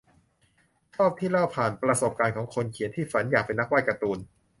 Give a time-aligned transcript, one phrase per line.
[0.95, 4.19] ชอบที่เล่าผ่านประสบการณ์ของคนเขียนที่ฝันอยากเป็นนักวาดการ์ตูน